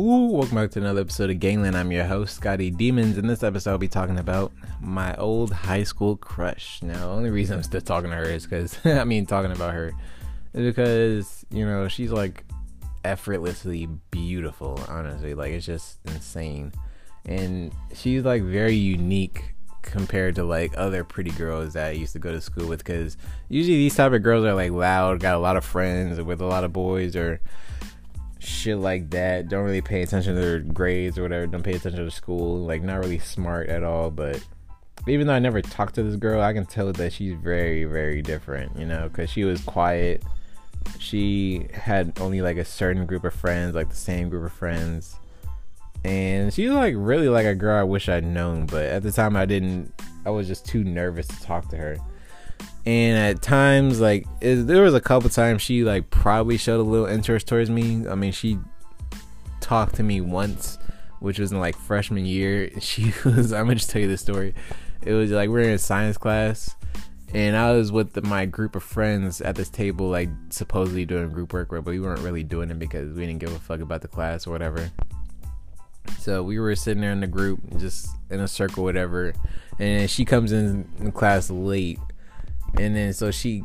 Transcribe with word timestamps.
Ooh, 0.00 0.28
welcome 0.28 0.54
back 0.54 0.70
to 0.70 0.78
another 0.78 1.02
episode 1.02 1.28
of 1.28 1.40
Gangland. 1.40 1.76
I'm 1.76 1.92
your 1.92 2.06
host, 2.06 2.36
Scotty 2.36 2.70
Demons. 2.70 3.18
In 3.18 3.26
this 3.26 3.42
episode, 3.42 3.72
I'll 3.72 3.76
be 3.76 3.86
talking 3.86 4.18
about 4.18 4.50
my 4.80 5.14
old 5.16 5.52
high 5.52 5.82
school 5.82 6.16
crush. 6.16 6.82
Now, 6.82 7.00
the 7.00 7.08
only 7.08 7.28
reason 7.28 7.58
I'm 7.58 7.62
still 7.62 7.82
talking 7.82 8.08
to 8.08 8.16
her 8.16 8.22
is 8.22 8.44
because, 8.44 8.78
I 8.86 9.04
mean, 9.04 9.26
talking 9.26 9.52
about 9.52 9.74
her 9.74 9.92
is 10.54 10.74
because, 10.74 11.44
you 11.50 11.66
know, 11.66 11.86
she's 11.88 12.12
like 12.12 12.44
effortlessly 13.04 13.88
beautiful, 14.10 14.82
honestly. 14.88 15.34
Like, 15.34 15.52
it's 15.52 15.66
just 15.66 15.98
insane. 16.06 16.72
And 17.26 17.70
she's 17.92 18.24
like 18.24 18.42
very 18.42 18.76
unique 18.76 19.54
compared 19.82 20.34
to 20.36 20.44
like 20.44 20.72
other 20.78 21.04
pretty 21.04 21.32
girls 21.32 21.74
that 21.74 21.88
I 21.88 21.90
used 21.90 22.14
to 22.14 22.18
go 22.18 22.32
to 22.32 22.40
school 22.40 22.66
with 22.68 22.78
because 22.78 23.18
usually 23.50 23.76
these 23.76 23.96
type 23.96 24.14
of 24.14 24.22
girls 24.22 24.46
are 24.46 24.54
like 24.54 24.72
loud, 24.72 25.20
got 25.20 25.34
a 25.34 25.38
lot 25.38 25.58
of 25.58 25.64
friends 25.66 26.18
with 26.22 26.40
a 26.40 26.46
lot 26.46 26.64
of 26.64 26.72
boys 26.72 27.14
or 27.16 27.42
shit 28.40 28.78
like 28.78 29.10
that. 29.10 29.48
Don't 29.48 29.64
really 29.64 29.82
pay 29.82 30.02
attention 30.02 30.34
to 30.34 30.40
their 30.40 30.58
grades 30.60 31.18
or 31.18 31.22
whatever. 31.22 31.46
Don't 31.46 31.62
pay 31.62 31.74
attention 31.74 32.04
to 32.04 32.10
school. 32.10 32.58
Like 32.58 32.82
not 32.82 32.98
really 32.98 33.18
smart 33.18 33.68
at 33.68 33.84
all. 33.84 34.10
But 34.10 34.44
even 35.06 35.26
though 35.26 35.34
I 35.34 35.38
never 35.38 35.62
talked 35.62 35.94
to 35.96 36.02
this 36.02 36.16
girl, 36.16 36.42
I 36.42 36.52
can 36.52 36.66
tell 36.66 36.92
that 36.92 37.12
she's 37.12 37.34
very, 37.34 37.84
very 37.84 38.22
different. 38.22 38.76
You 38.76 38.86
know, 38.86 39.08
because 39.08 39.30
she 39.30 39.44
was 39.44 39.62
quiet. 39.62 40.22
She 40.98 41.66
had 41.72 42.18
only 42.20 42.40
like 42.40 42.56
a 42.56 42.64
certain 42.64 43.06
group 43.06 43.24
of 43.24 43.34
friends, 43.34 43.74
like 43.74 43.90
the 43.90 43.96
same 43.96 44.28
group 44.28 44.44
of 44.44 44.52
friends. 44.52 45.16
And 46.02 46.52
she's 46.52 46.70
like 46.70 46.94
really 46.96 47.28
like 47.28 47.44
a 47.44 47.54
girl 47.54 47.78
I 47.78 47.82
wish 47.82 48.08
I'd 48.08 48.24
known, 48.24 48.64
but 48.64 48.86
at 48.86 49.02
the 49.02 49.12
time 49.12 49.36
I 49.36 49.44
didn't. 49.44 49.92
I 50.24 50.30
was 50.30 50.46
just 50.46 50.66
too 50.66 50.84
nervous 50.84 51.26
to 51.28 51.42
talk 51.42 51.68
to 51.70 51.76
her 51.76 51.96
and 52.86 53.18
at 53.18 53.42
times 53.42 54.00
like 54.00 54.26
it, 54.40 54.66
there 54.66 54.82
was 54.82 54.94
a 54.94 55.00
couple 55.00 55.28
times 55.30 55.62
she 55.62 55.84
like 55.84 56.10
probably 56.10 56.56
showed 56.56 56.80
a 56.80 56.82
little 56.82 57.06
interest 57.06 57.46
towards 57.46 57.70
me. 57.70 58.06
I 58.08 58.14
mean 58.14 58.32
she 58.32 58.58
talked 59.60 59.96
to 59.96 60.02
me 60.02 60.20
once 60.20 60.78
which 61.20 61.38
was 61.38 61.52
in 61.52 61.60
like 61.60 61.76
freshman 61.76 62.24
year. 62.24 62.70
She 62.80 63.12
was 63.24 63.52
i'm 63.52 63.66
gonna 63.66 63.76
just 63.76 63.90
tell 63.90 64.02
you 64.02 64.08
this 64.08 64.20
story. 64.20 64.54
It 65.02 65.12
was 65.12 65.30
like 65.30 65.50
we 65.50 65.60
are 65.60 65.64
in 65.64 65.70
a 65.70 65.78
science 65.78 66.18
class 66.18 66.74
and 67.32 67.56
i 67.56 67.70
was 67.70 67.92
with 67.92 68.12
the, 68.12 68.22
my 68.22 68.44
group 68.44 68.74
of 68.74 68.82
friends 68.82 69.40
at 69.40 69.54
this 69.54 69.68
table 69.68 70.08
like 70.08 70.28
supposedly 70.48 71.04
doing 71.04 71.30
group 71.30 71.52
work 71.52 71.68
but 71.70 71.84
we 71.84 72.00
weren't 72.00 72.18
really 72.22 72.42
doing 72.42 72.70
it 72.70 72.78
because 72.80 73.14
we 73.14 73.24
didn't 73.24 73.38
give 73.38 73.52
a 73.52 73.58
fuck 73.60 73.78
about 73.78 74.02
the 74.02 74.08
class 74.08 74.46
or 74.46 74.50
whatever. 74.50 74.90
So 76.18 76.42
we 76.42 76.58
were 76.58 76.74
sitting 76.74 77.00
there 77.00 77.12
in 77.12 77.20
the 77.20 77.26
group 77.26 77.60
just 77.78 78.08
in 78.30 78.40
a 78.40 78.48
circle 78.48 78.84
whatever. 78.84 79.34
And 79.78 80.10
she 80.10 80.24
comes 80.24 80.52
in 80.52 81.12
class 81.12 81.50
late 81.50 81.98
and 82.78 82.96
then 82.96 83.12
so 83.12 83.30
she 83.30 83.64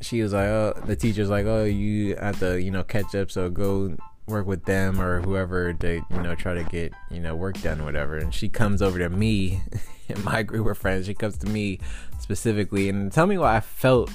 she 0.00 0.22
was 0.22 0.32
like 0.32 0.46
oh 0.46 0.74
the 0.86 0.96
teacher's 0.96 1.30
like 1.30 1.46
oh 1.46 1.64
you 1.64 2.16
have 2.16 2.38
to 2.38 2.60
you 2.60 2.70
know 2.70 2.82
catch 2.82 3.14
up 3.14 3.30
so 3.30 3.48
go 3.48 3.96
work 4.26 4.46
with 4.46 4.64
them 4.64 5.00
or 5.00 5.20
whoever 5.20 5.72
to 5.72 6.00
you 6.10 6.22
know 6.22 6.34
try 6.34 6.54
to 6.54 6.64
get 6.64 6.92
you 7.10 7.20
know 7.20 7.34
work 7.34 7.60
done 7.60 7.80
or 7.80 7.84
whatever. 7.84 8.16
And 8.16 8.32
she 8.32 8.48
comes 8.48 8.82
over 8.82 8.98
to 8.98 9.08
me 9.08 9.60
and 10.08 10.24
my 10.24 10.42
group 10.42 10.66
of 10.66 10.78
friends 10.78 11.06
she 11.06 11.14
comes 11.14 11.36
to 11.38 11.46
me 11.46 11.80
specifically. 12.20 12.88
And 12.88 13.12
tell 13.12 13.26
me 13.26 13.38
why 13.38 13.56
i 13.56 13.60
felt 13.60 14.10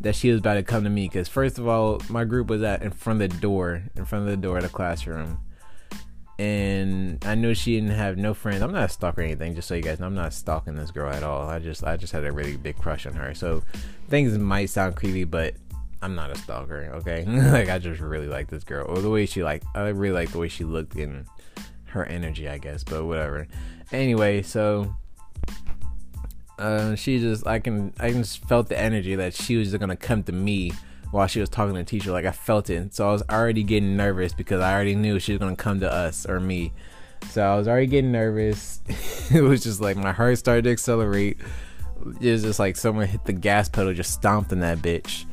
that 0.00 0.14
she 0.14 0.30
was 0.30 0.40
about 0.40 0.54
to 0.54 0.62
come 0.62 0.84
to 0.84 0.90
me 0.90 1.06
because 1.08 1.28
first 1.28 1.58
of 1.58 1.66
all 1.68 2.00
my 2.08 2.24
group 2.24 2.48
was 2.48 2.62
at 2.62 2.82
in 2.82 2.90
front 2.90 3.22
of 3.22 3.30
the 3.30 3.36
door 3.38 3.84
in 3.96 4.04
front 4.04 4.24
of 4.24 4.30
the 4.30 4.36
door 4.36 4.58
of 4.58 4.64
the 4.64 4.68
classroom 4.68 5.38
and 6.38 7.24
I 7.24 7.34
knew 7.34 7.54
she 7.54 7.74
didn't 7.74 7.96
have 7.96 8.16
no 8.16 8.34
friends. 8.34 8.62
I'm 8.62 8.72
not 8.72 8.84
a 8.84 8.88
stalker 8.88 9.20
or 9.20 9.24
anything, 9.24 9.54
just 9.54 9.68
so 9.68 9.74
you 9.74 9.82
guys 9.82 10.00
know. 10.00 10.06
I'm 10.06 10.14
not 10.14 10.32
stalking 10.32 10.74
this 10.74 10.90
girl 10.90 11.12
at 11.12 11.22
all. 11.22 11.48
I 11.48 11.58
just 11.58 11.84
I 11.84 11.96
just 11.96 12.12
had 12.12 12.24
a 12.24 12.32
really 12.32 12.56
big 12.56 12.76
crush 12.78 13.06
on 13.06 13.12
her. 13.14 13.34
So 13.34 13.62
things 14.08 14.36
might 14.36 14.66
sound 14.66 14.96
creepy, 14.96 15.24
but 15.24 15.54
I'm 16.02 16.14
not 16.14 16.30
a 16.30 16.36
stalker, 16.36 16.90
okay? 16.94 17.24
like 17.50 17.68
I 17.68 17.78
just 17.78 18.00
really 18.00 18.26
like 18.26 18.48
this 18.48 18.64
girl. 18.64 18.86
Or 18.88 19.00
the 19.00 19.10
way 19.10 19.26
she 19.26 19.44
like 19.44 19.62
I 19.74 19.88
really 19.88 20.14
like 20.14 20.32
the 20.32 20.38
way 20.38 20.48
she 20.48 20.64
looked 20.64 20.96
and 20.96 21.26
her 21.86 22.04
energy, 22.04 22.48
I 22.48 22.58
guess, 22.58 22.82
but 22.82 23.04
whatever. 23.04 23.46
Anyway, 23.92 24.42
so 24.42 24.94
uh, 26.58 26.96
she 26.96 27.20
just 27.20 27.46
I 27.46 27.60
can 27.60 27.92
I 28.00 28.10
just 28.10 28.44
felt 28.46 28.68
the 28.68 28.78
energy 28.78 29.14
that 29.14 29.34
she 29.34 29.56
was 29.56 29.74
gonna 29.76 29.96
come 29.96 30.24
to 30.24 30.32
me 30.32 30.72
while 31.14 31.28
she 31.28 31.38
was 31.38 31.48
talking 31.48 31.74
to 31.74 31.78
the 31.78 31.84
teacher. 31.84 32.10
Like 32.10 32.24
I 32.24 32.32
felt 32.32 32.68
it. 32.68 32.92
So 32.92 33.08
I 33.08 33.12
was 33.12 33.22
already 33.30 33.62
getting 33.62 33.96
nervous 33.96 34.34
because 34.34 34.60
I 34.60 34.74
already 34.74 34.96
knew 34.96 35.20
she 35.20 35.32
was 35.32 35.38
gonna 35.38 35.54
come 35.54 35.80
to 35.80 35.90
us 35.90 36.26
or 36.26 36.40
me. 36.40 36.72
So 37.30 37.40
I 37.40 37.56
was 37.56 37.68
already 37.68 37.86
getting 37.86 38.10
nervous. 38.10 38.80
it 39.32 39.40
was 39.40 39.62
just 39.62 39.80
like 39.80 39.96
my 39.96 40.12
heart 40.12 40.38
started 40.38 40.64
to 40.64 40.70
accelerate. 40.70 41.38
It 42.20 42.32
was 42.32 42.42
just 42.42 42.58
like 42.58 42.76
someone 42.76 43.06
hit 43.06 43.24
the 43.24 43.32
gas 43.32 43.68
pedal, 43.68 43.94
just 43.94 44.12
stomped 44.12 44.52
in 44.52 44.60
that 44.60 44.78
bitch. 44.78 45.24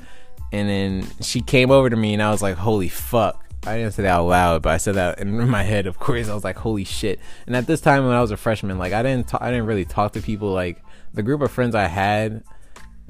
And 0.53 0.69
then 0.69 1.07
she 1.21 1.41
came 1.41 1.71
over 1.71 1.89
to 1.89 1.95
me 1.95 2.13
and 2.13 2.21
I 2.21 2.29
was 2.29 2.43
like, 2.43 2.57
holy 2.57 2.89
fuck. 2.89 3.43
I 3.65 3.77
didn't 3.77 3.93
say 3.93 4.03
that 4.03 4.09
out 4.09 4.27
loud, 4.27 4.61
but 4.61 4.73
I 4.73 4.77
said 4.77 4.95
that 4.95 5.19
in 5.19 5.49
my 5.49 5.63
head, 5.63 5.87
of 5.87 5.97
course. 5.97 6.29
I 6.29 6.35
was 6.35 6.43
like, 6.43 6.57
holy 6.57 6.83
shit. 6.83 7.19
And 7.47 7.55
at 7.55 7.65
this 7.65 7.81
time 7.81 8.05
when 8.05 8.15
I 8.15 8.21
was 8.21 8.29
a 8.29 8.37
freshman, 8.37 8.77
like 8.77 8.93
I 8.93 9.01
didn't 9.01 9.33
I 9.33 9.49
didn't 9.49 9.65
really 9.65 9.85
talk 9.85 10.13
to 10.13 10.21
people 10.21 10.51
like 10.51 10.83
the 11.11 11.23
group 11.23 11.41
of 11.41 11.51
friends 11.51 11.73
I 11.73 11.87
had 11.87 12.43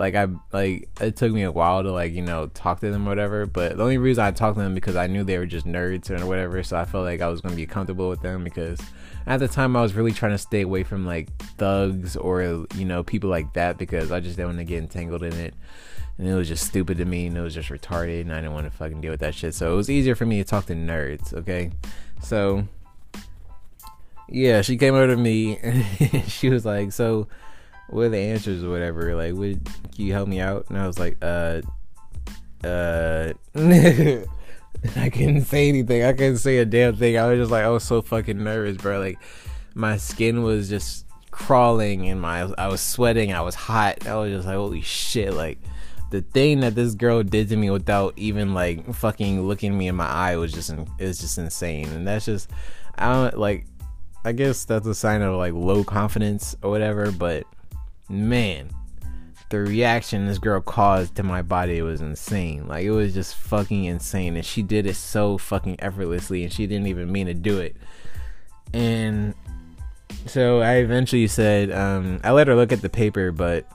like 0.01 0.15
I 0.15 0.27
like 0.51 0.89
it 0.99 1.15
took 1.15 1.31
me 1.31 1.43
a 1.43 1.51
while 1.51 1.83
to 1.83 1.91
like 1.91 2.11
you 2.13 2.23
know 2.23 2.47
talk 2.47 2.79
to 2.79 2.89
them 2.89 3.07
or 3.07 3.11
whatever. 3.11 3.45
But 3.45 3.77
the 3.77 3.83
only 3.83 3.99
reason 3.99 4.23
I 4.23 4.31
talked 4.31 4.57
to 4.57 4.63
them 4.63 4.73
because 4.73 4.95
I 4.95 5.05
knew 5.05 5.23
they 5.23 5.37
were 5.37 5.45
just 5.45 5.67
nerds 5.67 6.09
or 6.09 6.25
whatever. 6.25 6.63
So 6.63 6.75
I 6.75 6.85
felt 6.85 7.05
like 7.05 7.21
I 7.21 7.27
was 7.27 7.39
gonna 7.39 7.55
be 7.55 7.67
comfortable 7.67 8.09
with 8.09 8.21
them 8.21 8.43
because 8.43 8.81
at 9.27 9.37
the 9.37 9.47
time 9.47 9.75
I 9.75 9.81
was 9.81 9.93
really 9.93 10.11
trying 10.11 10.31
to 10.31 10.39
stay 10.39 10.61
away 10.61 10.83
from 10.83 11.05
like 11.05 11.29
thugs 11.57 12.17
or 12.17 12.41
you 12.75 12.85
know 12.85 13.03
people 13.03 13.29
like 13.29 13.53
that 13.53 13.77
because 13.77 14.11
I 14.11 14.19
just 14.19 14.37
didn't 14.37 14.49
want 14.49 14.57
to 14.57 14.63
get 14.63 14.79
entangled 14.79 15.21
in 15.21 15.33
it. 15.33 15.53
And 16.17 16.27
it 16.27 16.33
was 16.33 16.47
just 16.47 16.65
stupid 16.65 16.97
to 16.97 17.05
me 17.05 17.27
and 17.27 17.37
it 17.37 17.41
was 17.41 17.53
just 17.53 17.69
retarded 17.69 18.21
and 18.21 18.33
I 18.33 18.37
didn't 18.37 18.53
want 18.53 18.65
to 18.65 18.71
fucking 18.71 19.01
deal 19.01 19.11
with 19.11 19.19
that 19.19 19.35
shit. 19.35 19.53
So 19.53 19.71
it 19.71 19.75
was 19.75 19.89
easier 19.89 20.15
for 20.15 20.25
me 20.25 20.39
to 20.39 20.43
talk 20.43 20.65
to 20.65 20.73
nerds, 20.73 21.31
okay? 21.33 21.71
So 22.23 22.67
yeah, 24.27 24.63
she 24.63 24.77
came 24.77 24.95
over 24.95 25.13
to 25.13 25.17
me 25.17 25.57
and 25.61 26.27
she 26.27 26.49
was 26.49 26.65
like, 26.65 26.91
So 26.91 27.27
what 27.91 28.05
are 28.05 28.09
the 28.09 28.17
answers 28.17 28.63
or 28.63 28.69
whatever? 28.69 29.15
Like, 29.15 29.33
would 29.33 29.63
can 29.65 30.05
you 30.05 30.13
help 30.13 30.27
me 30.27 30.39
out? 30.39 30.65
And 30.69 30.77
I 30.77 30.87
was 30.87 30.99
like, 30.99 31.17
uh, 31.21 31.61
uh, 32.63 33.33
I 34.95 35.09
couldn't 35.09 35.45
say 35.45 35.69
anything. 35.69 36.03
I 36.03 36.13
couldn't 36.13 36.37
say 36.37 36.57
a 36.57 36.65
damn 36.65 36.95
thing. 36.95 37.17
I 37.17 37.27
was 37.27 37.39
just 37.39 37.51
like, 37.51 37.63
I 37.63 37.69
was 37.69 37.83
so 37.83 38.01
fucking 38.01 38.43
nervous, 38.43 38.77
bro. 38.77 38.99
Like, 38.99 39.19
my 39.75 39.97
skin 39.97 40.43
was 40.43 40.69
just 40.69 41.05
crawling 41.31 42.09
and 42.09 42.19
my 42.19 42.41
I 42.57 42.67
was 42.67 42.81
sweating. 42.81 43.33
I 43.33 43.41
was 43.41 43.55
hot. 43.55 44.07
I 44.07 44.15
was 44.15 44.31
just 44.31 44.47
like, 44.47 44.55
holy 44.55 44.81
shit! 44.81 45.33
Like, 45.33 45.59
the 46.11 46.21
thing 46.21 46.59
that 46.59 46.75
this 46.75 46.93
girl 46.93 47.23
did 47.23 47.49
to 47.49 47.55
me 47.55 47.69
without 47.69 48.13
even 48.17 48.53
like 48.53 48.93
fucking 48.93 49.41
looking 49.41 49.77
me 49.77 49.87
in 49.87 49.95
my 49.95 50.07
eye 50.07 50.35
was 50.35 50.51
just 50.51 50.69
it 50.69 50.87
was 50.99 51.19
just 51.19 51.37
insane. 51.37 51.89
And 51.89 52.07
that's 52.07 52.25
just 52.25 52.49
I 52.95 53.11
don't 53.11 53.37
like. 53.37 53.65
I 54.23 54.33
guess 54.33 54.65
that's 54.65 54.85
a 54.85 54.93
sign 54.93 55.23
of 55.23 55.35
like 55.35 55.53
low 55.53 55.83
confidence 55.83 56.55
or 56.61 56.69
whatever, 56.69 57.11
but 57.11 57.45
man, 58.11 58.69
the 59.49 59.59
reaction 59.59 60.25
this 60.25 60.37
girl 60.37 60.61
caused 60.61 61.15
to 61.15 61.23
my 61.23 61.41
body 61.41 61.81
was 61.81 62.01
insane. 62.01 62.67
Like 62.67 62.85
it 62.85 62.91
was 62.91 63.13
just 63.13 63.35
fucking 63.35 63.85
insane, 63.85 64.35
and 64.35 64.45
she 64.45 64.61
did 64.61 64.85
it 64.85 64.95
so 64.95 65.37
fucking 65.37 65.77
effortlessly, 65.79 66.43
and 66.43 66.51
she 66.51 66.67
didn't 66.67 66.87
even 66.87 67.11
mean 67.11 67.27
to 67.27 67.33
do 67.33 67.59
it. 67.59 67.75
And 68.73 69.35
so 70.25 70.61
I 70.61 70.75
eventually 70.75 71.27
said, 71.27 71.71
um, 71.71 72.21
I 72.23 72.31
let 72.31 72.47
her 72.47 72.55
look 72.55 72.71
at 72.71 72.81
the 72.81 72.89
paper, 72.89 73.31
but 73.31 73.65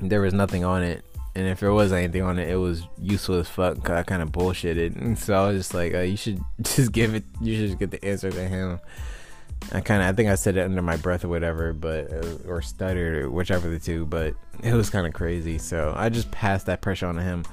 there 0.00 0.20
was 0.20 0.34
nothing 0.34 0.64
on 0.64 0.82
it. 0.82 1.04
And 1.34 1.46
if 1.46 1.60
there 1.60 1.72
was 1.72 1.92
anything 1.92 2.22
on 2.22 2.38
it, 2.38 2.48
it 2.48 2.56
was 2.56 2.82
useful 3.00 3.36
as 3.36 3.48
fuck. 3.48 3.82
Cause 3.84 3.96
I 3.96 4.02
kind 4.02 4.22
of 4.22 4.32
bullshitted, 4.32 4.96
and 4.96 5.18
so 5.18 5.34
I 5.34 5.48
was 5.48 5.58
just 5.58 5.74
like, 5.74 5.94
uh, 5.94 6.00
"You 6.00 6.16
should 6.16 6.40
just 6.62 6.92
give 6.92 7.14
it. 7.14 7.24
You 7.40 7.56
should 7.56 7.66
just 7.68 7.78
get 7.78 7.90
the 7.90 8.04
answer 8.04 8.30
to 8.30 8.48
him." 8.48 8.80
I 9.72 9.80
kind 9.80 10.02
of 10.02 10.08
I 10.08 10.12
think 10.12 10.28
I 10.28 10.34
said 10.34 10.56
it 10.56 10.62
under 10.62 10.82
my 10.82 10.96
breath 10.96 11.24
or 11.24 11.28
whatever, 11.28 11.72
but 11.72 12.12
uh, 12.12 12.36
or 12.46 12.62
stuttered 12.62 13.24
or 13.24 13.30
whichever 13.30 13.68
the 13.68 13.78
two, 13.78 14.06
but 14.06 14.34
it 14.62 14.72
was 14.72 14.90
kind 14.90 15.06
of 15.06 15.12
crazy. 15.12 15.58
So 15.58 15.92
I 15.96 16.08
just 16.08 16.30
passed 16.30 16.66
that 16.66 16.80
pressure 16.80 17.06
on 17.06 17.16
to 17.16 17.22
him. 17.22 17.44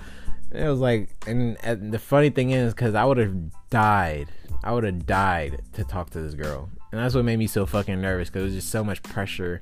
It 0.52 0.68
was 0.68 0.80
like, 0.80 1.10
and, 1.28 1.58
and 1.64 1.92
the 1.92 2.00
funny 2.00 2.30
thing 2.30 2.52
is, 2.52 2.74
because 2.74 2.96
I 2.96 3.04
would 3.04 3.18
have 3.18 3.36
died, 3.70 4.30
I 4.64 4.72
would 4.72 4.86
have 4.86 5.06
died 5.06 5.62
to 5.74 5.84
talk 5.84 6.12
to 6.12 6.22
this 6.22 6.34
girl, 6.34 6.70
and 6.92 7.02
that's 7.02 7.16
what 7.16 7.26
made 7.26 7.40
me 7.40 7.48
so 7.48 7.66
fucking 7.66 8.00
nervous 8.00 8.30
because 8.30 8.44
it 8.44 8.46
was 8.46 8.56
just 8.56 8.70
so 8.70 8.84
much 8.84 9.04
pressure 9.04 9.62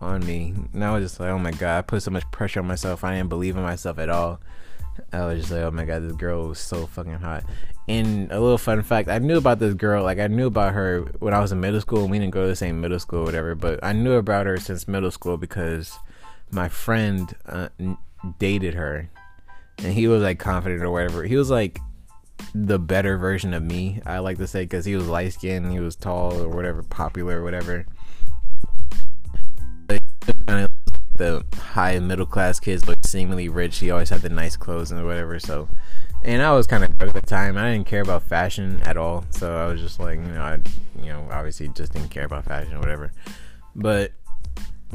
on 0.00 0.26
me. 0.26 0.54
And 0.72 0.84
I 0.84 0.92
was 0.92 1.04
just 1.04 1.20
like, 1.20 1.28
oh 1.28 1.38
my 1.38 1.52
god, 1.52 1.78
I 1.78 1.82
put 1.82 2.02
so 2.02 2.10
much 2.10 2.28
pressure 2.32 2.60
on 2.60 2.66
myself. 2.66 3.04
I 3.04 3.14
didn't 3.16 3.28
believe 3.28 3.56
in 3.56 3.62
myself 3.62 3.98
at 3.98 4.08
all. 4.08 4.40
I 5.12 5.24
was 5.26 5.40
just 5.40 5.52
like, 5.52 5.62
oh 5.62 5.70
my 5.70 5.84
god, 5.84 6.02
this 6.02 6.12
girl 6.12 6.48
was 6.48 6.58
so 6.58 6.86
fucking 6.86 7.14
hot. 7.14 7.44
And 7.88 8.30
a 8.30 8.40
little 8.40 8.58
fun 8.58 8.82
fact, 8.82 9.08
I 9.08 9.18
knew 9.18 9.36
about 9.36 9.58
this 9.58 9.74
girl, 9.74 10.04
like 10.04 10.18
I 10.18 10.28
knew 10.28 10.46
about 10.46 10.72
her 10.74 11.00
when 11.18 11.34
I 11.34 11.40
was 11.40 11.50
in 11.50 11.60
middle 11.60 11.80
school. 11.80 12.06
We 12.06 12.18
didn't 12.18 12.32
go 12.32 12.42
to 12.42 12.48
the 12.48 12.56
same 12.56 12.80
middle 12.80 13.00
school 13.00 13.20
or 13.20 13.24
whatever, 13.24 13.54
but 13.54 13.80
I 13.82 13.92
knew 13.92 14.14
about 14.14 14.46
her 14.46 14.56
since 14.56 14.86
middle 14.86 15.10
school 15.10 15.36
because 15.36 15.98
my 16.52 16.68
friend 16.68 17.34
uh, 17.46 17.68
dated 18.38 18.74
her, 18.74 19.10
and 19.78 19.92
he 19.92 20.06
was 20.06 20.22
like 20.22 20.38
confident 20.38 20.82
or 20.82 20.90
whatever. 20.90 21.24
He 21.24 21.36
was 21.36 21.50
like 21.50 21.80
the 22.54 22.78
better 22.78 23.18
version 23.18 23.52
of 23.52 23.62
me, 23.62 24.00
I 24.06 24.18
like 24.18 24.38
to 24.38 24.46
say, 24.46 24.62
because 24.62 24.84
he 24.84 24.94
was 24.94 25.08
light 25.08 25.32
skinned, 25.32 25.72
he 25.72 25.80
was 25.80 25.96
tall 25.96 26.40
or 26.40 26.48
whatever, 26.48 26.82
popular 26.82 27.40
or 27.40 27.44
whatever. 27.44 27.86
the 31.16 31.44
high 31.54 31.98
middle 32.00 32.26
class 32.26 32.58
kids 32.58 32.82
but 32.84 33.04
seemingly 33.04 33.48
rich. 33.48 33.78
He 33.78 33.90
always 33.90 34.10
had 34.10 34.22
the 34.22 34.28
nice 34.28 34.56
clothes 34.56 34.90
and 34.90 35.04
whatever. 35.04 35.38
So, 35.38 35.68
and 36.24 36.42
I 36.42 36.52
was 36.52 36.66
kind 36.66 36.84
of 36.84 36.90
at 37.02 37.14
the 37.14 37.20
time. 37.20 37.56
I 37.56 37.72
didn't 37.72 37.86
care 37.86 38.02
about 38.02 38.22
fashion 38.22 38.80
at 38.84 38.96
all. 38.96 39.24
So 39.30 39.56
I 39.56 39.66
was 39.66 39.80
just 39.80 39.98
like, 39.98 40.16
you 40.16 40.24
know, 40.24 40.42
I, 40.42 40.58
you 41.00 41.12
know, 41.12 41.26
obviously 41.30 41.68
just 41.68 41.92
didn't 41.92 42.10
care 42.10 42.24
about 42.24 42.44
fashion 42.44 42.74
or 42.74 42.80
whatever. 42.80 43.12
But 43.74 44.12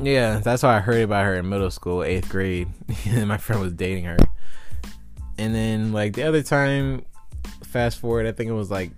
yeah, 0.02 0.40
that's 0.40 0.62
how 0.62 0.70
I 0.70 0.80
heard 0.80 1.02
about 1.02 1.26
her 1.26 1.36
in 1.36 1.50
middle 1.50 1.72
school, 1.72 2.04
eighth 2.04 2.30
grade. 2.30 2.70
My 3.26 3.38
friend 3.38 3.62
was 3.62 3.74
dating 3.74 4.06
her. 4.06 4.18
And 5.38 5.54
then 5.54 5.92
like 5.92 6.14
the 6.14 6.24
other 6.24 6.44
time, 6.44 7.06
fast 7.64 8.00
forward, 8.00 8.26
I 8.26 8.32
think 8.32 8.50
it 8.50 8.54
was 8.54 8.72
like 8.72 8.92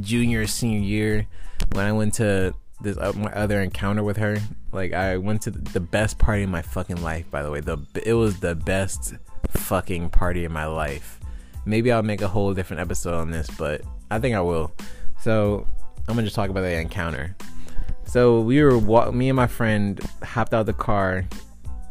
junior 0.00 0.46
senior 0.46 0.80
year 0.80 1.26
when 1.72 1.84
I 1.84 1.92
went 1.92 2.14
to 2.14 2.54
this 2.80 2.96
other 2.98 3.60
encounter 3.60 4.02
with 4.02 4.18
her. 4.18 4.38
Like 4.72 4.92
I 4.92 5.16
went 5.16 5.42
to 5.42 5.50
the 5.50 5.80
best 5.80 6.18
party 6.18 6.42
in 6.42 6.50
my 6.50 6.62
fucking 6.62 7.02
life. 7.02 7.30
By 7.30 7.42
the 7.42 7.50
way, 7.50 7.60
the 7.60 7.78
it 8.04 8.14
was 8.14 8.40
the 8.40 8.54
best 8.54 9.14
fucking 9.50 10.10
party 10.10 10.44
in 10.44 10.52
my 10.52 10.66
life. 10.66 11.18
Maybe 11.66 11.92
I'll 11.92 12.02
make 12.02 12.22
a 12.22 12.28
whole 12.28 12.54
different 12.54 12.80
episode 12.80 13.14
on 13.14 13.30
this, 13.30 13.50
but 13.58 13.82
I 14.10 14.18
think 14.18 14.34
I 14.34 14.40
will. 14.40 14.72
So 15.20 15.66
I'm 16.08 16.14
gonna 16.14 16.22
just 16.22 16.36
talk 16.36 16.48
about 16.48 16.62
the 16.62 16.72
encounter. 16.72 17.36
So 18.06 18.40
we 18.40 18.62
were 18.62 18.80
me 19.12 19.28
and 19.28 19.36
my 19.36 19.48
friend 19.48 20.00
hopped 20.22 20.54
out 20.54 20.60
of 20.60 20.66
the 20.66 20.72
car. 20.72 21.26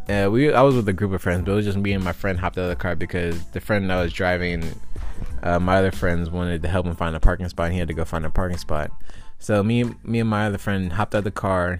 Uh, 0.07 0.29
we 0.31 0.53
I 0.53 0.61
was 0.61 0.75
with 0.75 0.87
a 0.87 0.93
group 0.93 1.11
of 1.11 1.21
friends, 1.21 1.43
but 1.43 1.51
it 1.51 1.55
was 1.55 1.65
just 1.65 1.77
me 1.77 1.91
and 1.91 2.03
my 2.03 2.13
friend 2.13 2.39
hopped 2.39 2.57
out 2.57 2.63
of 2.63 2.69
the 2.69 2.75
car 2.75 2.95
because 2.95 3.43
the 3.47 3.59
friend 3.59 3.89
that 3.89 4.01
was 4.01 4.13
driving, 4.13 4.63
uh, 5.43 5.59
my 5.59 5.77
other 5.77 5.91
friends 5.91 6.29
wanted 6.29 6.61
to 6.61 6.69
help 6.69 6.85
him 6.85 6.95
find 6.95 7.15
a 7.15 7.19
parking 7.19 7.49
spot. 7.49 7.65
And 7.65 7.73
he 7.73 7.79
had 7.79 7.89
to 7.89 7.93
go 7.93 8.05
find 8.05 8.25
a 8.25 8.29
parking 8.29 8.57
spot. 8.57 8.91
So 9.39 9.61
me, 9.61 9.83
me 10.03 10.21
and 10.21 10.29
my 10.29 10.47
other 10.47 10.57
friend 10.57 10.93
hopped 10.93 11.13
out 11.13 11.19
of 11.19 11.23
the 11.25 11.31
car, 11.31 11.79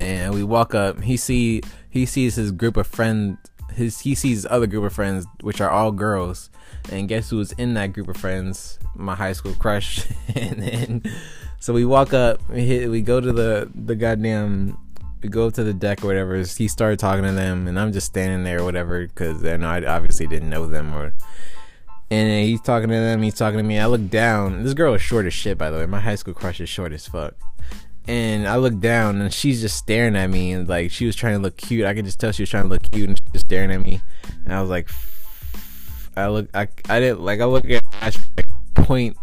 and 0.00 0.32
we 0.34 0.42
walk 0.42 0.74
up. 0.74 1.02
He 1.02 1.16
see 1.16 1.62
he 1.90 2.06
sees 2.06 2.36
his 2.36 2.52
group 2.52 2.78
of 2.78 2.86
friends. 2.86 3.36
His 3.74 4.00
he 4.00 4.14
sees 4.14 4.46
other 4.46 4.66
group 4.66 4.84
of 4.84 4.92
friends, 4.92 5.26
which 5.40 5.60
are 5.60 5.70
all 5.70 5.92
girls. 5.92 6.50
And 6.90 7.08
guess 7.08 7.30
who 7.30 7.36
was 7.36 7.52
in 7.52 7.74
that 7.74 7.92
group 7.92 8.08
of 8.08 8.16
friends? 8.16 8.78
My 8.94 9.14
high 9.14 9.32
school 9.32 9.54
crush. 9.54 10.06
and 10.34 10.62
then, 10.62 11.02
so 11.60 11.72
we 11.72 11.84
walk 11.84 12.12
up. 12.12 12.46
We 12.48 12.64
hit. 12.64 12.90
We 12.90 13.02
go 13.02 13.20
to 13.20 13.32
the 13.32 13.70
the 13.74 13.94
goddamn. 13.94 14.78
We 15.22 15.28
go 15.28 15.50
to 15.50 15.62
the 15.62 15.72
deck 15.72 16.02
or 16.02 16.08
whatever. 16.08 16.36
He 16.36 16.66
started 16.66 16.98
talking 16.98 17.24
to 17.24 17.32
them, 17.32 17.68
and 17.68 17.78
I'm 17.78 17.92
just 17.92 18.08
standing 18.08 18.42
there 18.42 18.60
or 18.60 18.64
whatever 18.64 19.06
because 19.06 19.42
know 19.42 19.68
I 19.68 19.84
obviously 19.84 20.26
didn't 20.26 20.50
know 20.50 20.66
them 20.66 20.92
or 20.94 21.14
and 22.12 22.44
he's 22.44 22.60
talking 22.60 22.90
to 22.90 22.94
them. 22.94 23.22
He's 23.22 23.34
talking 23.34 23.56
to 23.56 23.62
me. 23.62 23.78
I 23.78 23.86
look 23.86 24.10
down. 24.10 24.64
This 24.64 24.74
girl 24.74 24.92
is 24.92 25.00
short 25.00 25.24
as 25.24 25.32
shit, 25.32 25.56
by 25.56 25.70
the 25.70 25.78
way. 25.78 25.86
My 25.86 26.00
high 26.00 26.16
school 26.16 26.34
crush 26.34 26.60
is 26.60 26.68
short 26.68 26.92
as 26.92 27.08
fuck. 27.08 27.34
And 28.08 28.48
I 28.48 28.56
look 28.56 28.80
down, 28.80 29.20
and 29.20 29.32
she's 29.32 29.60
just 29.60 29.76
staring 29.76 30.16
at 30.16 30.28
me, 30.28 30.52
and 30.52 30.68
like 30.68 30.90
she 30.90 31.06
was 31.06 31.14
trying 31.14 31.34
to 31.34 31.42
look 31.42 31.56
cute. 31.56 31.86
I 31.86 31.94
could 31.94 32.04
just 32.04 32.18
tell 32.18 32.32
she 32.32 32.42
was 32.42 32.50
trying 32.50 32.64
to 32.64 32.68
look 32.68 32.90
cute, 32.90 33.08
and 33.08 33.18
she's 33.18 33.32
just 33.32 33.46
staring 33.46 33.70
at 33.70 33.80
me. 33.80 34.00
And 34.44 34.52
I 34.52 34.60
was 34.60 34.70
like, 34.70 34.90
I 36.16 36.26
look, 36.28 36.48
I, 36.52 36.68
I 36.88 37.00
didn't 37.00 37.20
like. 37.20 37.40
I 37.40 37.44
look 37.44 37.68
at 37.70 37.82
her 37.94 38.10
like 38.36 38.48
point 38.74 39.16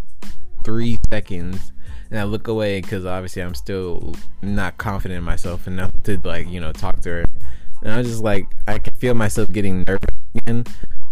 three 0.64 0.98
seconds, 1.10 1.72
and 2.10 2.20
I 2.20 2.24
look 2.24 2.48
away 2.48 2.81
because 2.81 3.06
obviously 3.06 3.42
I'm 3.42 3.54
still 3.54 4.16
not 4.42 4.78
confident 4.78 5.20
in 5.20 5.24
myself 5.24 5.68
enough 5.68 5.92
to 6.04 6.20
like 6.24 6.48
you 6.48 6.60
know 6.60 6.72
talk 6.72 7.02
to 7.02 7.10
her. 7.10 7.26
And 7.81 7.92
I 7.92 7.98
was 7.98 8.08
just 8.08 8.24
like, 8.24 8.48
I 8.68 8.78
can 8.80 8.94
feel 8.94 9.14
myself 9.14 9.50
getting 9.52 9.84
nervous 9.88 10.10
again. 10.36 10.66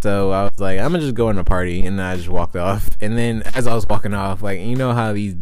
So 0.04 0.32
I 0.32 0.44
was 0.44 0.60
like, 0.60 0.80
I'm 0.80 0.92
gonna 0.92 1.00
just 1.00 1.16
go 1.16 1.30
in 1.30 1.36
the 1.36 1.44
party, 1.44 1.86
and 1.86 2.02
I 2.02 2.16
just 2.16 2.30
walked 2.30 2.56
off. 2.56 2.90
And 3.02 3.18
then 3.18 3.44
as 3.56 3.68
I 3.68 3.74
was 3.74 3.86
walking 3.88 4.14
off, 4.14 4.42
like 4.42 4.60
you 4.60 4.76
know 4.76 4.94
how 4.94 5.14
these, 5.14 5.36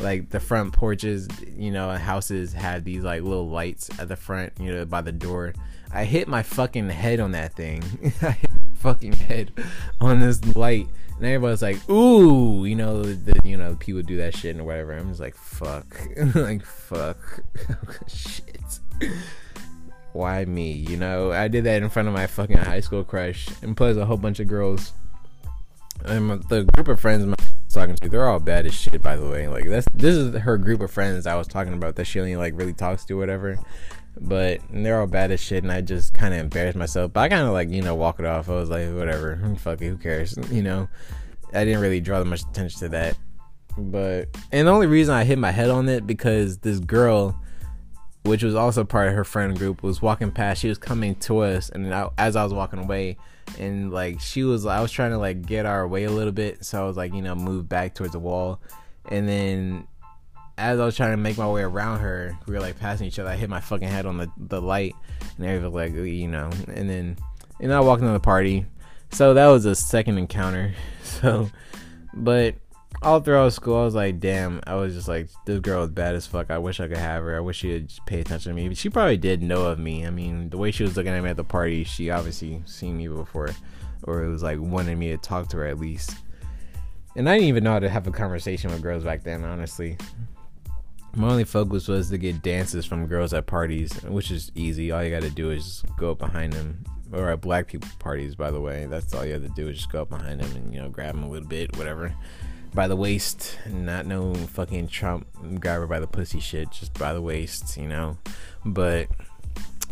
like 0.00 0.30
the 0.30 0.40
front 0.40 0.72
porches, 0.72 1.28
you 1.56 1.70
know, 1.70 1.90
houses 1.90 2.52
have 2.52 2.84
these 2.84 3.02
like 3.02 3.22
little 3.22 3.48
lights 3.48 3.90
at 3.98 4.08
the 4.08 4.16
front, 4.16 4.52
you 4.58 4.72
know, 4.72 4.84
by 4.84 5.00
the 5.00 5.12
door. 5.12 5.54
I 5.92 6.04
hit 6.04 6.28
my 6.28 6.42
fucking 6.42 6.88
head 6.90 7.20
on 7.20 7.32
that 7.32 7.54
thing. 7.54 7.82
I 8.22 8.30
hit 8.30 8.50
my 8.52 8.74
fucking 8.76 9.12
head 9.12 9.52
on 10.00 10.20
this 10.20 10.44
light, 10.56 10.86
and 11.16 11.26
everybody's 11.26 11.62
like, 11.62 11.88
"Ooh," 11.90 12.64
you 12.64 12.76
know, 12.76 13.02
the 13.02 13.40
you 13.44 13.56
know 13.56 13.76
people 13.76 14.02
do 14.02 14.16
that 14.18 14.36
shit 14.36 14.56
and 14.56 14.64
whatever. 14.64 14.96
I'm 14.96 15.08
just 15.08 15.20
like, 15.20 15.34
"Fuck," 15.34 16.00
like 16.34 16.64
"fuck," 16.64 17.42
shit 18.08 18.80
why 20.12 20.44
me? 20.44 20.72
You 20.72 20.96
know, 20.96 21.32
I 21.32 21.48
did 21.48 21.64
that 21.64 21.82
in 21.82 21.88
front 21.88 22.08
of 22.08 22.14
my 22.14 22.26
fucking 22.26 22.58
high 22.58 22.80
school 22.80 23.04
crush, 23.04 23.48
and 23.62 23.76
plus 23.76 23.96
a 23.96 24.06
whole 24.06 24.16
bunch 24.16 24.40
of 24.40 24.48
girls. 24.48 24.92
And 26.04 26.42
the 26.44 26.64
group 26.64 26.88
of 26.88 27.00
friends 27.00 27.22
I'm 27.22 27.34
talking 27.74 27.94
to, 27.94 28.08
they're 28.08 28.28
all 28.28 28.40
bad 28.40 28.66
as 28.66 28.74
shit. 28.74 29.00
By 29.02 29.16
the 29.16 29.28
way, 29.28 29.48
like 29.48 29.68
that's 29.68 29.86
this 29.94 30.16
is 30.16 30.34
her 30.40 30.58
group 30.58 30.80
of 30.80 30.90
friends 30.90 31.26
I 31.26 31.36
was 31.36 31.46
talking 31.46 31.72
about 31.72 31.96
that 31.96 32.04
she 32.04 32.20
only 32.20 32.36
like 32.36 32.54
really 32.56 32.72
talks 32.72 33.04
to, 33.06 33.14
whatever. 33.14 33.58
But 34.20 34.60
they're 34.70 35.00
all 35.00 35.06
bad 35.06 35.30
as 35.30 35.40
shit, 35.40 35.62
and 35.62 35.72
I 35.72 35.80
just 35.80 36.12
kind 36.12 36.34
of 36.34 36.40
embarrassed 36.40 36.76
myself. 36.76 37.12
But 37.12 37.20
I 37.20 37.28
kind 37.28 37.46
of 37.46 37.52
like 37.52 37.70
you 37.70 37.82
know 37.82 37.94
walk 37.94 38.18
it 38.18 38.26
off. 38.26 38.48
I 38.48 38.54
was 38.54 38.70
like, 38.70 38.88
whatever, 38.92 39.40
fuck 39.58 39.80
it, 39.80 39.88
who 39.88 39.96
cares? 39.96 40.36
You 40.50 40.62
know, 40.62 40.88
I 41.52 41.64
didn't 41.64 41.80
really 41.80 42.00
draw 42.00 42.22
much 42.24 42.42
attention 42.42 42.80
to 42.80 42.88
that. 42.90 43.16
But 43.78 44.28
and 44.52 44.66
the 44.66 44.72
only 44.72 44.86
reason 44.86 45.14
I 45.14 45.24
hit 45.24 45.38
my 45.38 45.50
head 45.50 45.70
on 45.70 45.88
it 45.88 46.06
because 46.06 46.58
this 46.58 46.80
girl 46.80 47.40
which 48.22 48.42
was 48.42 48.54
also 48.54 48.84
part 48.84 49.08
of 49.08 49.14
her 49.14 49.24
friend 49.24 49.56
group, 49.56 49.82
was 49.82 50.02
walking 50.02 50.30
past. 50.30 50.60
She 50.60 50.68
was 50.68 50.78
coming 50.78 51.14
to 51.16 51.38
us, 51.40 51.70
and 51.70 51.92
I, 51.92 52.08
as 52.18 52.36
I 52.36 52.44
was 52.44 52.52
walking 52.52 52.80
away, 52.80 53.16
and 53.58 53.92
like 53.92 54.20
she 54.20 54.44
was, 54.44 54.66
I 54.66 54.80
was 54.80 54.92
trying 54.92 55.10
to 55.10 55.18
like 55.18 55.46
get 55.46 55.66
our 55.66 55.86
way 55.86 56.04
a 56.04 56.10
little 56.10 56.32
bit, 56.32 56.64
so 56.64 56.82
I 56.82 56.86
was 56.86 56.96
like, 56.96 57.14
you 57.14 57.22
know, 57.22 57.34
move 57.34 57.68
back 57.68 57.94
towards 57.94 58.12
the 58.12 58.18
wall, 58.18 58.60
and 59.08 59.28
then 59.28 59.86
as 60.58 60.78
I 60.78 60.84
was 60.84 60.94
trying 60.94 61.12
to 61.12 61.16
make 61.16 61.38
my 61.38 61.48
way 61.48 61.62
around 61.62 62.00
her, 62.00 62.36
we 62.46 62.54
were 62.54 62.60
like 62.60 62.78
passing 62.78 63.06
each 63.06 63.18
other. 63.18 63.30
I 63.30 63.36
hit 63.36 63.48
my 63.48 63.60
fucking 63.60 63.88
head 63.88 64.06
on 64.06 64.18
the 64.18 64.30
the 64.36 64.60
light, 64.60 64.94
and 65.36 65.46
everything 65.46 65.72
like 65.72 65.94
you 65.94 66.28
know, 66.28 66.50
and 66.68 66.88
then 66.88 67.16
and 67.60 67.72
I 67.72 67.80
walked 67.80 68.02
into 68.02 68.12
the 68.12 68.20
party. 68.20 68.66
So 69.12 69.34
that 69.34 69.46
was 69.48 69.64
a 69.64 69.74
second 69.74 70.18
encounter. 70.18 70.74
So, 71.02 71.50
but 72.14 72.54
all 73.02 73.20
throughout 73.20 73.52
school, 73.52 73.76
I 73.76 73.84
was 73.84 73.94
like, 73.94 74.20
damn, 74.20 74.60
I 74.66 74.74
was 74.74 74.94
just 74.94 75.08
like, 75.08 75.30
this 75.46 75.60
girl 75.60 75.84
is 75.84 75.90
bad 75.90 76.14
as 76.14 76.26
fuck. 76.26 76.50
I 76.50 76.58
wish 76.58 76.80
I 76.80 76.88
could 76.88 76.98
have 76.98 77.22
her. 77.22 77.36
I 77.36 77.40
wish 77.40 77.58
she 77.58 77.72
would 77.72 77.92
pay 78.06 78.20
attention 78.20 78.50
to 78.50 78.54
me. 78.54 78.68
But 78.68 78.76
she 78.76 78.90
probably 78.90 79.16
did 79.16 79.42
know 79.42 79.66
of 79.66 79.78
me. 79.78 80.06
I 80.06 80.10
mean, 80.10 80.50
the 80.50 80.58
way 80.58 80.70
she 80.70 80.82
was 80.82 80.96
looking 80.96 81.12
at 81.12 81.22
me 81.22 81.30
at 81.30 81.36
the 81.36 81.44
party, 81.44 81.84
she 81.84 82.10
obviously 82.10 82.62
seen 82.66 82.98
me 82.98 83.08
before, 83.08 83.50
or 84.02 84.24
it 84.24 84.28
was 84.28 84.42
like 84.42 84.58
wanting 84.60 84.98
me 84.98 85.08
to 85.08 85.16
talk 85.16 85.48
to 85.48 85.58
her 85.58 85.66
at 85.66 85.78
least. 85.78 86.14
And 87.16 87.28
I 87.28 87.34
didn't 87.34 87.48
even 87.48 87.64
know 87.64 87.72
how 87.72 87.78
to 87.78 87.88
have 87.88 88.06
a 88.06 88.12
conversation 88.12 88.70
with 88.70 88.82
girls 88.82 89.02
back 89.02 89.24
then, 89.24 89.44
honestly. 89.44 89.96
My 91.16 91.28
only 91.28 91.44
focus 91.44 91.88
was 91.88 92.10
to 92.10 92.18
get 92.18 92.42
dances 92.42 92.84
from 92.84 93.06
girls 93.06 93.32
at 93.32 93.46
parties, 93.46 93.92
which 94.04 94.30
is 94.30 94.52
easy. 94.54 94.92
All 94.92 95.02
you 95.02 95.10
got 95.10 95.22
to 95.22 95.30
do 95.30 95.50
is 95.50 95.64
just 95.64 95.96
go 95.96 96.12
up 96.12 96.18
behind 96.18 96.52
them. 96.52 96.84
Or 97.12 97.30
at 97.30 97.40
black 97.40 97.66
people 97.66 97.88
parties, 97.98 98.36
by 98.36 98.52
the 98.52 98.60
way. 98.60 98.86
That's 98.86 99.12
all 99.14 99.24
you 99.24 99.32
have 99.32 99.42
to 99.42 99.48
do 99.48 99.68
is 99.68 99.78
just 99.78 99.90
go 99.90 100.02
up 100.02 100.10
behind 100.10 100.40
them 100.40 100.54
and, 100.54 100.72
you 100.72 100.80
know, 100.80 100.88
grab 100.88 101.14
them 101.14 101.24
a 101.24 101.28
little 101.28 101.48
bit, 101.48 101.76
whatever 101.76 102.14
by 102.74 102.88
the 102.88 102.96
waist, 102.96 103.58
not 103.68 104.06
no 104.06 104.34
fucking 104.34 104.88
Trump 104.88 105.26
grab 105.60 105.80
her 105.80 105.86
by 105.86 106.00
the 106.00 106.06
pussy 106.06 106.40
shit, 106.40 106.70
just 106.70 106.94
by 106.94 107.12
the 107.12 107.22
waist, 107.22 107.76
you 107.76 107.88
know. 107.88 108.16
But 108.64 109.08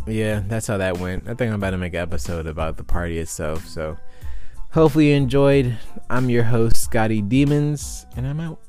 yeah, 0.06 0.42
that's 0.46 0.66
how 0.66 0.78
that 0.78 0.98
went. 0.98 1.24
I 1.28 1.34
think 1.34 1.48
I'm 1.48 1.54
about 1.54 1.70
to 1.70 1.78
make 1.78 1.94
an 1.94 2.00
episode 2.00 2.46
about 2.46 2.76
the 2.76 2.84
party 2.84 3.18
itself. 3.18 3.66
So 3.66 3.96
hopefully 4.70 5.10
you 5.10 5.16
enjoyed. 5.16 5.76
I'm 6.08 6.30
your 6.30 6.44
host, 6.44 6.76
Scotty 6.76 7.22
Demons, 7.22 8.06
and 8.16 8.26
I'm 8.26 8.40
out. 8.40 8.60